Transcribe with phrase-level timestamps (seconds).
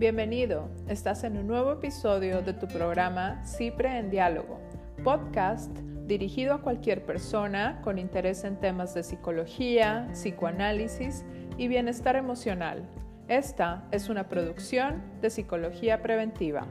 [0.00, 4.58] Bienvenido, estás en un nuevo episodio de tu programa Cipre en Diálogo,
[5.04, 5.70] podcast
[6.06, 11.26] dirigido a cualquier persona con interés en temas de psicología, psicoanálisis
[11.58, 12.88] y bienestar emocional.
[13.28, 16.66] Esta es una producción de Psicología Preventiva.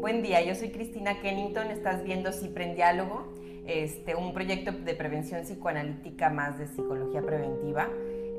[0.00, 3.34] Buen día, yo soy Cristina Kennington, estás viendo Cipre en Diálogo
[3.66, 7.88] este, un proyecto de prevención psicoanalítica más de psicología preventiva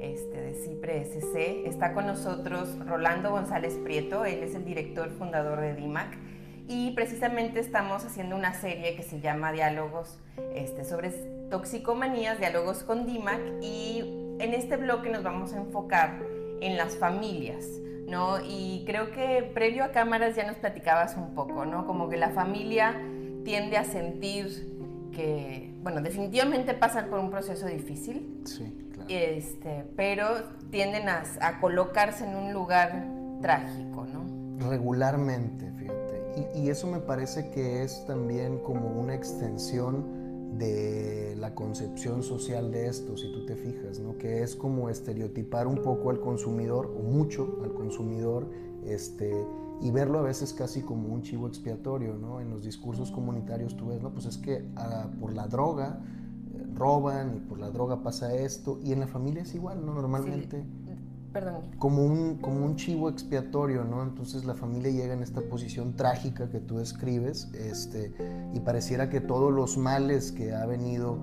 [0.02, 1.68] este, de CIPRE SC.
[1.68, 6.18] Está con nosotros Rolando González Prieto, él es el director fundador de DIMAC
[6.68, 10.20] y precisamente estamos haciendo una serie que se llama Diálogos
[10.54, 11.12] este, sobre
[11.50, 16.20] toxicomanías, diálogos con DIMAC y en este bloque nos vamos a enfocar
[16.62, 17.66] en las familias.
[18.08, 18.40] ¿no?
[18.40, 21.86] Y creo que previo a cámaras ya nos platicabas un poco, ¿no?
[21.86, 22.96] Como que la familia
[23.44, 24.77] tiende a sentir
[25.18, 28.40] que, bueno, definitivamente pasan por un proceso difícil.
[28.46, 29.10] Sí, claro.
[29.10, 30.28] Este, pero
[30.70, 33.08] tienden a, a colocarse en un lugar
[33.42, 34.70] trágico, ¿no?
[34.70, 36.22] Regularmente, fíjate.
[36.56, 40.06] Y, y, eso me parece que es también como una extensión
[40.54, 44.18] de la concepción social de esto, si tú te fijas, ¿no?
[44.18, 48.48] Que es como estereotipar un poco al consumidor, o mucho al consumidor,
[48.86, 49.46] este
[49.80, 52.40] y verlo a veces casi como un chivo expiatorio, ¿no?
[52.42, 56.02] En los discursos comunitarios tú ves, no, pues es que ah, por la droga
[56.54, 59.94] eh, roban y por la droga pasa esto, y en la familia es igual, ¿no?
[59.94, 60.64] Normalmente.
[60.64, 60.87] Sí,
[61.32, 61.72] perdón.
[61.78, 64.04] Como un, como un chivo expiatorio, ¿no?
[64.04, 68.14] Entonces la familia llega en esta posición trágica que tú describes, este,
[68.54, 71.20] y pareciera que todos los males que ha venido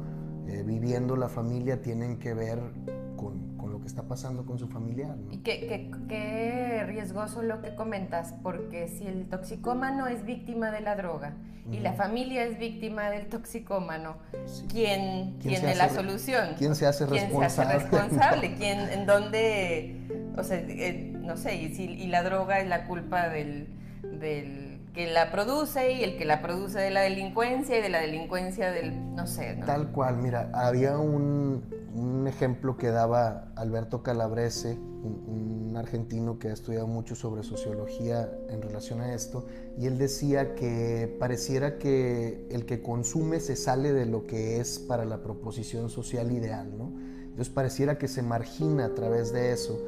[0.46, 2.60] eh, viviendo la familia tienen que ver
[3.84, 5.14] que está pasando con su familiar.
[5.30, 10.96] Y qué, qué, riesgoso lo que comentas, porque si el toxicómano es víctima de la
[10.96, 11.34] droga
[11.70, 14.16] y la familia es víctima del toxicómano,
[14.70, 16.54] ¿quién, tiene la solución?
[16.56, 17.28] ¿Quién se hace responsable?
[17.28, 18.54] ¿Quién se hace responsable?
[18.58, 20.32] ¿Quién, ¿En dónde?
[20.38, 23.68] O sea, eh, no sé, y, si, y la droga es la culpa del,
[24.18, 24.63] del
[24.94, 28.70] que la produce y el que la produce de la delincuencia y de la delincuencia
[28.70, 29.56] del, no sé.
[29.56, 29.66] ¿no?
[29.66, 35.44] Tal cual, mira, había un, un ejemplo que daba Alberto Calabrese, un,
[35.76, 39.44] argentino que ha estudiado mucho sobre sociología en relación a esto,
[39.76, 44.78] y él decía que pareciera que el que consume se sale de lo que es
[44.78, 46.92] para la proposición social ideal, ¿no?
[47.24, 49.84] Entonces pareciera que se margina a través de eso,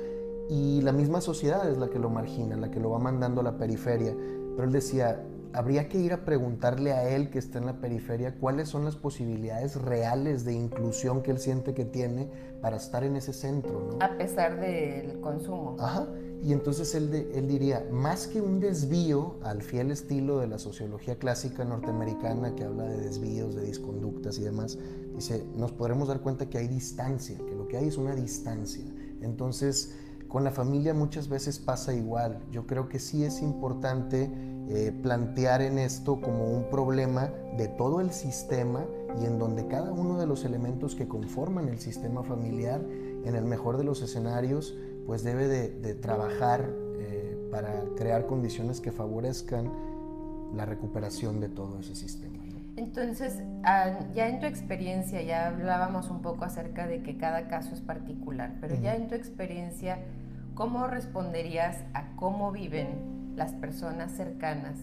[0.49, 3.45] y la misma sociedad es la que lo margina, la que lo va mandando a
[3.45, 4.13] la periferia.
[4.57, 5.23] Pero él decía,
[5.53, 8.97] habría que ir a preguntarle a él que está en la periferia cuáles son las
[8.97, 12.29] posibilidades reales de inclusión que él siente que tiene
[12.61, 13.91] para estar en ese centro.
[13.93, 14.05] ¿no?
[14.05, 15.77] A pesar del consumo.
[15.79, 16.07] Ajá.
[16.43, 21.17] Y entonces él, él diría, más que un desvío al fiel estilo de la sociología
[21.17, 24.79] clásica norteamericana que habla de desvíos, de disconductas y demás,
[25.15, 28.85] dice, nos podremos dar cuenta que hay distancia, que lo que hay es una distancia.
[29.23, 29.97] Entonces,
[30.37, 32.43] con la familia muchas veces pasa igual.
[32.51, 34.31] Yo creo que sí es importante
[34.69, 38.85] eh, plantear en esto como un problema de todo el sistema
[39.19, 43.47] y en donde cada uno de los elementos que conforman el sistema familiar, en el
[43.47, 44.77] mejor de los escenarios,
[45.07, 49.73] pues debe de, trabajar eh, para crear condiciones que favorezcan
[50.55, 52.37] la recuperación de todo ese sistema.
[52.77, 57.73] Entonces, ah, ya en tu experiencia, ya hablábamos un poco acerca de que cada caso
[57.73, 59.99] es particular, pero ya en tu experiencia,
[60.57, 64.79] ¿cómo responderías a cómo viven las personas cercanas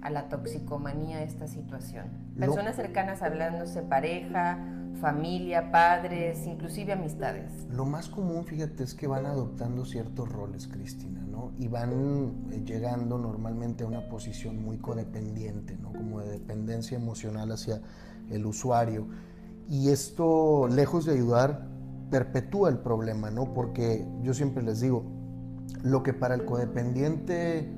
[0.00, 2.06] a la toxicomanía esta situación?
[2.36, 4.58] Personas cercanas hablándose pareja,
[5.00, 7.66] familia, padres, inclusive amistades.
[7.70, 11.52] Lo más común, fíjate, es que van adoptando ciertos roles, Cristina, ¿no?
[11.58, 15.92] Y van eh, llegando normalmente a una posición muy codependiente, ¿no?
[15.92, 17.82] Como de dependencia emocional hacia
[18.30, 19.06] el usuario.
[19.68, 21.68] Y esto, lejos de ayudar,
[22.10, 23.52] perpetúa el problema, ¿no?
[23.52, 25.17] Porque yo siempre les digo,
[25.82, 27.68] lo que para el codependiente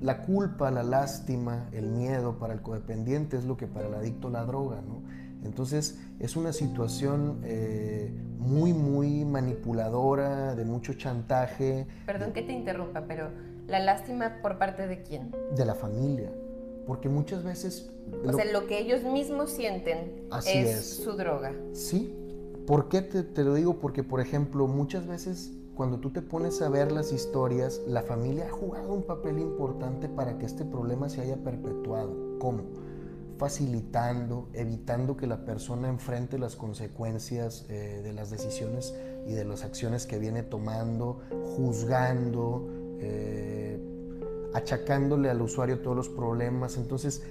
[0.00, 4.30] la culpa, la lástima, el miedo para el codependiente es lo que para el adicto
[4.30, 5.02] la droga, ¿no?
[5.44, 11.86] Entonces es una situación eh, muy, muy manipuladora, de mucho chantaje.
[12.06, 13.28] Perdón que te interrumpa, pero
[13.66, 15.32] ¿la lástima por parte de quién?
[15.54, 16.32] De la familia.
[16.86, 17.90] Porque muchas veces...
[18.24, 21.52] O sea, lo que ellos mismos sienten es, su droga.
[21.74, 22.14] Sí.
[22.66, 23.78] ¿Por qué te, te lo digo?
[23.78, 28.48] Porque, por ejemplo, muchas veces cuando tú te pones a ver las historias, la familia
[28.48, 32.36] ha jugado un papel importante para que este problema se haya perpetuado.
[32.40, 32.64] ¿Cómo?
[33.38, 38.92] Facilitando, evitando que la persona enfrente las consecuencias eh, de las decisiones
[39.24, 41.20] y de las acciones que viene tomando,
[41.56, 42.66] juzgando,
[42.98, 43.80] eh,
[44.54, 46.76] achacándole al usuario todos los problemas.
[46.76, 47.22] Entonces,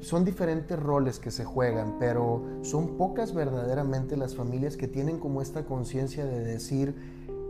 [0.00, 5.42] son diferentes roles que se juegan, pero son pocas verdaderamente las familias que tienen como
[5.42, 6.94] esta conciencia de decir,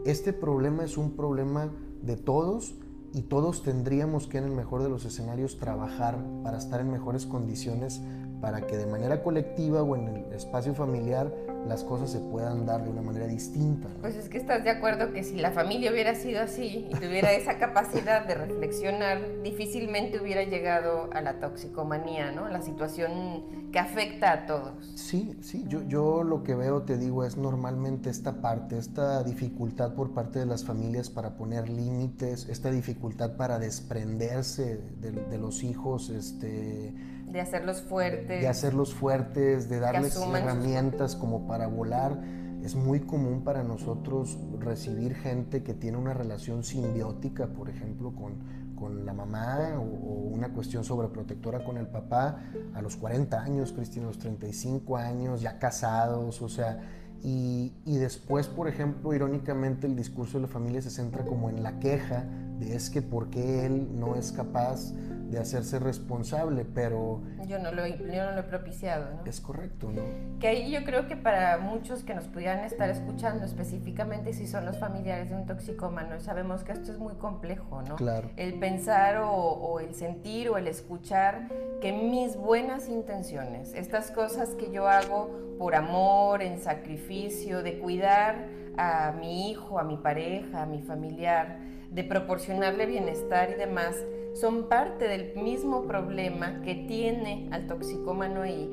[0.05, 1.71] este problema es un problema
[2.03, 2.75] de todos
[3.13, 7.27] y todos tendríamos que en el mejor de los escenarios trabajar para estar en mejores
[7.27, 8.01] condiciones
[8.41, 11.33] para que de manera colectiva o en el espacio familiar
[11.67, 13.89] las cosas se puedan dar de una manera distinta.
[14.01, 17.33] Pues es que estás de acuerdo que si la familia hubiera sido así y tuviera
[17.33, 22.49] esa capacidad de reflexionar, difícilmente hubiera llegado a la toxicomanía, ¿no?
[22.49, 24.93] La situación que afecta a todos.
[24.95, 29.95] Sí, sí, yo, yo lo que veo, te digo, es normalmente esta parte, esta dificultad
[29.95, 35.63] por parte de las familias para poner límites, esta dificultad para desprenderse de, de los
[35.63, 36.95] hijos, este
[37.31, 38.41] de hacerlos fuertes.
[38.41, 42.21] De hacerlos fuertes, de darles herramientas como para volar.
[42.63, 48.35] Es muy común para nosotros recibir gente que tiene una relación simbiótica, por ejemplo, con,
[48.75, 52.39] con la mamá o, una cuestión sobreprotectora con el papá
[52.75, 56.81] a los 40 años, Cristina, a los 35 años, ya casados, o sea,
[57.23, 61.63] y, y, después, por ejemplo, irónicamente el discurso de la familia se centra como en
[61.63, 62.25] la queja
[62.59, 64.95] de es que por qué él no es capaz
[65.31, 67.23] de hacerse responsable, pero...
[67.47, 69.25] Yo no lo, yo no lo he propiciado, ¿no?
[69.25, 70.03] Es correcto, ¿no?
[70.41, 74.67] Que ahí yo creo que para muchos que nos pudieran estar escuchando, específicamente si son
[74.67, 77.97] los familiares de un toxicómano, sabemos que esto es muy complejo, ¿no?
[77.97, 78.31] Claro.
[78.37, 81.49] El pensar o, o el sentir o el escuchar
[81.81, 88.49] que mis buenas intenciones, estas cosas que yo hago por amor, en sacrificio, de cuidar
[88.77, 91.59] a mi hijo, a mi pareja, a mi familiar,
[91.91, 93.97] de proporcionarle bienestar y demás,
[94.35, 98.71] son parte del mismo problema que tiene al toxicómano y,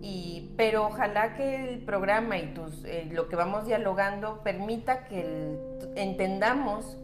[0.00, 5.56] y pero ojalá que el programa y tus, eh, lo que vamos dialogando permita que
[5.96, 6.96] entendamos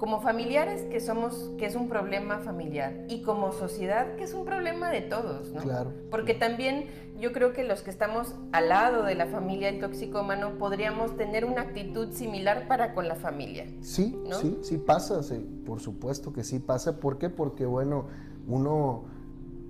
[0.00, 4.46] como familiares que somos que es un problema familiar y como sociedad que es un
[4.46, 5.60] problema de todos, ¿no?
[5.60, 5.92] Claro.
[6.10, 6.86] Porque también
[7.20, 11.44] yo creo que los que estamos al lado de la familia del toxicómano podríamos tener
[11.44, 13.66] una actitud similar para con la familia.
[13.82, 15.20] Sí, sí, sí pasa,
[15.66, 16.98] por supuesto que sí pasa.
[16.98, 17.28] ¿Por qué?
[17.28, 18.06] Porque bueno,
[18.48, 19.04] uno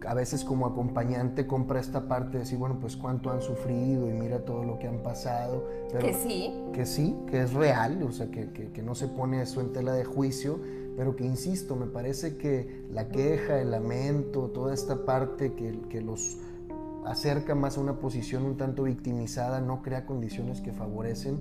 [0.07, 4.13] a veces como acompañante compra esta parte de decir, bueno, pues cuánto han sufrido y
[4.13, 5.69] mira todo lo que han pasado.
[5.99, 6.55] que sí.
[6.73, 9.93] Que sí, que es real, o sea, que, que, no se pone eso en tela
[9.93, 10.61] de juicio,
[10.97, 16.01] pero que insisto, me parece que la queja, el lamento, toda esta parte que, que
[16.01, 16.39] los
[17.07, 21.41] acerca más a una posición un tanto victimizada, no crea condiciones que favorecen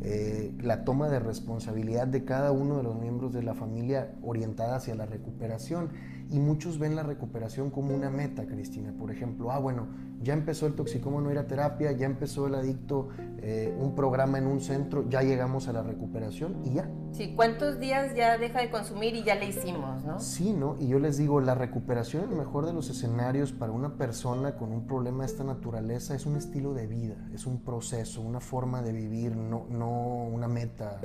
[0.00, 4.76] eh, la toma de responsabilidad de cada uno de los miembros de la familia orientada
[4.76, 5.90] hacia la recuperación.
[6.30, 8.92] Y muchos ven la recuperación como una meta, Cristina.
[8.92, 9.88] Por ejemplo, ah, bueno,
[10.22, 13.08] ya empezó el toxicómano ir a terapia, ya empezó el adicto
[13.40, 16.90] eh, un programa en un centro, ya llegamos a la recuperación y ya.
[17.12, 20.18] Sí, ¿cuántos días ya deja de consumir y ya le hicimos, no?
[20.18, 20.76] Sí, ¿no?
[20.78, 24.56] Y yo les digo, la recuperación en el mejor de los escenarios para una persona
[24.56, 28.40] con un problema de esta naturaleza es un estilo de vida, es un proceso, una
[28.40, 31.00] forma de vivir, no, no una meta,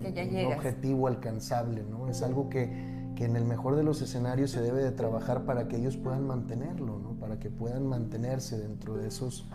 [0.00, 2.08] un objetivo alcanzable, ¿no?
[2.08, 5.68] Es algo que que en el mejor de los escenarios se debe de trabajar para
[5.68, 7.20] que ellos puedan mantenerlo, ¿no?
[7.20, 9.46] para que puedan mantenerse dentro de esos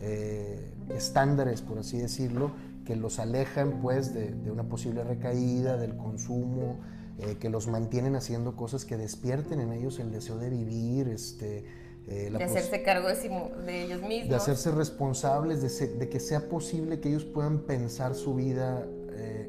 [0.00, 2.52] eh, estándares, por así decirlo,
[2.86, 6.78] que los alejan pues de, una posible recaída, del consumo,
[7.18, 11.64] eh, que los mantienen haciendo cosas que despierten en ellos el deseo de vivir, este,
[12.06, 14.28] eh, de hacerse cargo de, ellos mismos.
[14.28, 18.86] De hacerse responsables, de, de, que sea posible que ellos puedan pensar su vida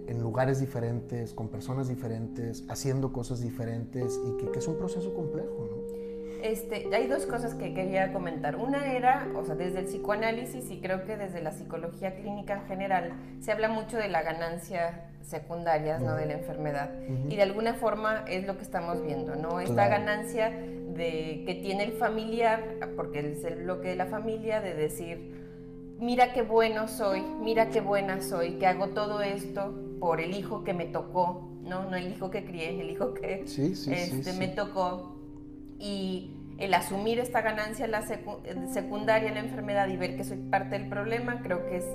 [0.10, 5.70] en lugares diferentes, con personas diferentes, haciendo cosas diferentes y que, es un proceso complejo,
[5.70, 6.00] ¿no?
[6.42, 8.56] Este, hay dos cosas que quería comentar.
[8.56, 12.66] Una era, o sea, desde el psicoanálisis y creo que desde la psicología clínica en
[12.66, 16.16] general, se habla mucho de la ganancia secundaria, ¿no?
[16.16, 16.92] De la enfermedad.
[17.28, 19.60] Y de alguna forma es lo que estamos viendo, ¿no?
[19.60, 22.64] Esta ganancia de, que tiene el familiar,
[22.96, 27.82] porque es el bloque de la familia, de decir, mira qué bueno soy, mira qué
[27.82, 32.12] buena soy, que hago todo esto por el hijo que me tocó, no, no el
[32.12, 35.16] hijo que crié, el hijo que este, me tocó.
[35.80, 40.78] Y el asumir esta ganancia la secundaria en la enfermedad y ver que soy parte
[40.78, 41.86] del problema, creo que es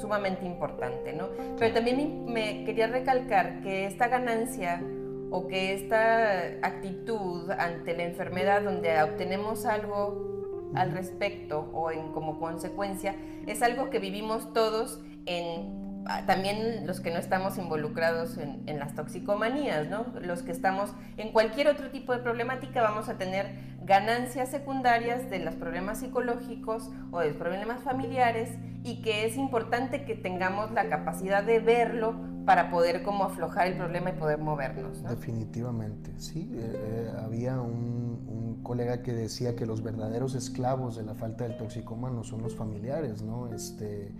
[0.00, 1.28] sumamente importante, ¿no?
[1.58, 4.82] Pero también me quería recalcar que esta ganancia
[5.30, 12.38] o que esta actitud ante la enfermedad donde obtenemos algo al respecto o en como
[12.38, 13.14] consecuencia
[13.46, 15.79] es algo que vivimos todos en
[16.26, 20.06] también los que no estamos involucrados en, las toxicomanías, ¿no?
[20.20, 25.40] Los que estamos en cualquier otro tipo de problemática vamos a tener ganancias secundarias de
[25.40, 28.50] los problemas psicológicos o de los problemas familiares
[28.82, 32.14] y que es importante que tengamos la capacidad de verlo
[32.46, 35.02] para poder como aflojar el problema y poder movernos.
[35.02, 36.50] Definitivamente, sí.
[36.54, 41.56] Eh, eh, había un, colega que decía que los verdaderos esclavos de la falta del
[41.56, 43.52] toxicómano son los familiares, ¿no?
[43.52, 44.12] Este,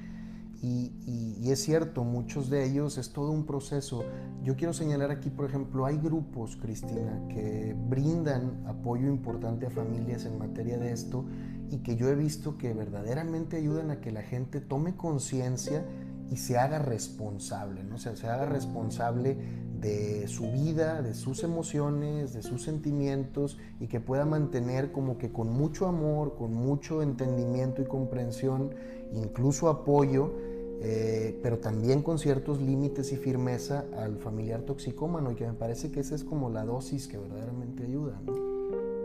[0.62, 4.04] y, es cierto, muchos de ellos es todo un proceso.
[4.44, 10.26] Yo quiero señalar aquí, por ejemplo, hay grupos, Cristina, que brindan apoyo importante a familias
[10.26, 11.24] en materia de esto
[11.70, 15.84] y que yo he visto que verdaderamente ayudan a que la gente tome conciencia
[16.30, 17.96] y se haga responsable, ¿no?
[17.96, 19.36] O sea, se haga responsable
[19.80, 25.32] de su vida, de sus emociones, de sus sentimientos y que pueda mantener como que
[25.32, 28.74] con mucho amor, con mucho entendimiento y comprensión,
[29.12, 30.34] incluso apoyo,
[30.80, 35.90] eh, pero también con ciertos límites y firmeza al familiar toxicómano y que me parece
[35.90, 38.20] que esa es como la dosis que verdaderamente ayuda.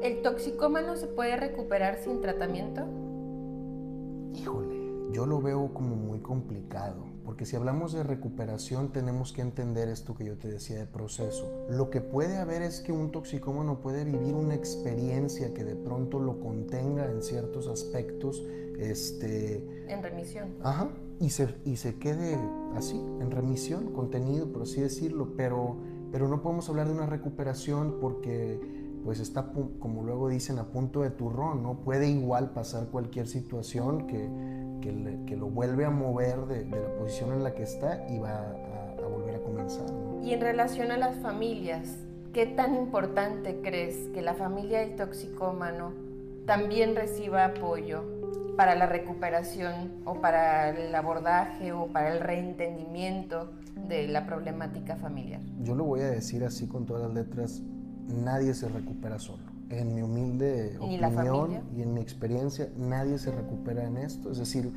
[0.02, 2.82] ¿El toxicómano se puede recuperar sin tratamiento?
[4.34, 9.90] Híjole, yo lo veo como muy complicado porque si hablamos de recuperación tenemos que entender
[9.90, 11.66] esto que yo te decía de proceso.
[11.70, 16.20] Lo que puede haber es que un toxicómano puede vivir una experiencia que de pronto
[16.20, 18.46] lo contenga en ciertos aspectos.
[18.78, 19.56] Este,
[19.88, 20.54] en remisión.
[20.62, 22.38] Ajá, y se, y se quede
[22.76, 25.78] así, en remisión, contenido, por así decirlo, pero,
[26.12, 28.60] pero no podemos hablar de una recuperación porque
[29.04, 31.82] pues está, como luego dicen, a punto de turrón, ¿no?
[31.82, 34.28] Puede igual pasar cualquier situación que
[35.26, 38.52] que, lo vuelve a mover de, la posición en la que está y va
[39.02, 39.86] a, volver a comenzar.
[40.24, 41.98] Y en relación a las familias,
[42.34, 45.94] ¿qué tan importante crees que la familia del toxicómano
[46.46, 48.04] también reciba apoyo
[48.56, 53.52] para la recuperación o para el abordaje o para el reentendimiento
[53.88, 55.42] de la problemática familiar?
[55.62, 57.62] Yo lo voy a decir así con todas las letras,
[58.08, 63.86] nadie se recupera solo en mi humilde opinión y en mi experiencia, nadie se recupera
[63.86, 64.32] en esto.
[64.32, 64.72] Es decir,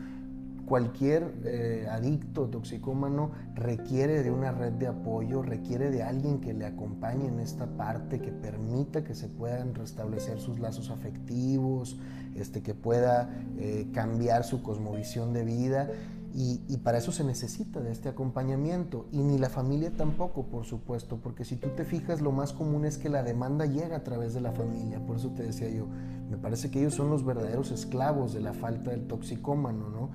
[0.66, 6.66] cualquier eh, adicto toxicómano requiere de una red de apoyo, requiere de alguien que le
[6.66, 11.98] acompañe en esta parte, que permita que se puedan restablecer sus lazos afectivos,
[12.40, 15.90] este, que pueda eh, cambiar su cosmovisión de vida.
[16.34, 19.06] Y, para eso se necesita de este acompañamiento.
[19.10, 22.84] Y ni la familia tampoco, por supuesto, porque si tú te fijas, lo más común
[22.84, 25.04] es que la demanda llega a través de la familia.
[25.04, 25.86] Por eso te decía yo,
[26.30, 30.10] me parece que ellos son los verdaderos esclavos de la falta del toxicómano, ¿no?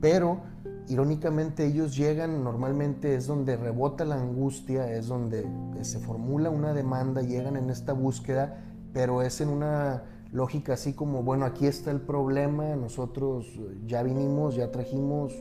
[0.00, 0.40] Pero,
[0.88, 5.46] irónicamente, ellos llegan, normalmente es donde rebota la angustia, es donde
[5.82, 8.58] se formula una demanda, llegan en esta búsqueda,
[8.92, 14.54] pero es en una lógica así como, bueno, aquí está el problema, nosotros ya vinimos,
[14.54, 15.34] ya trajimos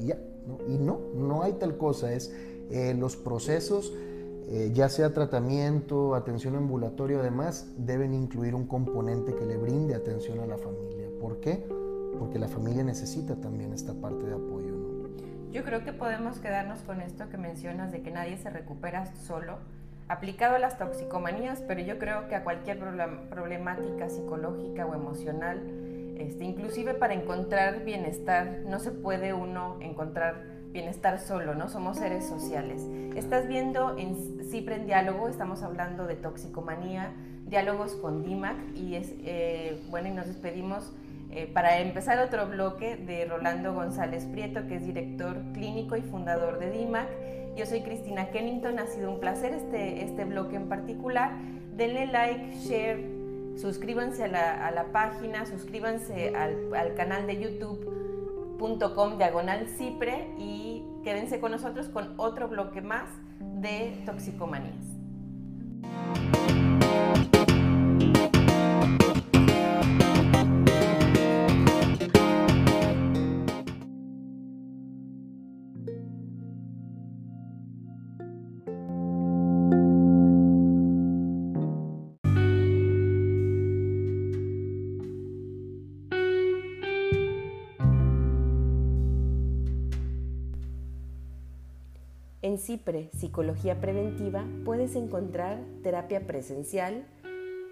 [0.00, 0.18] y ya.
[0.46, 0.58] ¿no?
[0.68, 2.12] Y no, no hay tal cosa.
[2.12, 2.32] Es
[2.70, 3.92] eh, los procesos,
[4.48, 10.40] eh, ya sea tratamiento, atención ambulatoria, además, deben incluir un componente que le brinde atención
[10.40, 11.08] a la familia.
[11.20, 11.64] ¿Por qué?
[12.18, 14.74] Porque la familia necesita también esta parte de apoyo.
[15.52, 19.58] Yo creo que podemos quedarnos con esto que mencionas de que nadie se recupera solo,
[20.08, 25.62] aplicado a las toxicomanías, pero yo creo que a cualquier problemática psicológica o emocional,
[26.18, 31.68] este, inclusive para encontrar bienestar, no se puede uno encontrar bienestar solo, ¿no?
[31.68, 32.82] Somos seres sociales.
[33.16, 37.12] Estás viendo en Cipre en Diálogo, estamos hablando de toxicomanía,
[37.46, 40.92] diálogos con DIMAC y es, eh, bueno, y nos despedimos
[41.30, 46.58] eh, para empezar otro bloque de Rolando González Prieto, que es director clínico y fundador
[46.58, 47.08] de DIMAC.
[47.56, 51.32] Yo soy Cristina Kennington, ha sido un placer este, este bloque en particular.
[51.76, 53.04] Denle like, share,
[53.56, 60.82] suscríbanse a la, a la página, suscríbanse al, al canal de youtube.com diagonal cipre y
[61.04, 63.08] quédense con nosotros con otro bloque más
[63.40, 64.84] de toxicomanías.
[92.54, 97.04] En CIPRE, Psicología Preventiva, puedes encontrar terapia presencial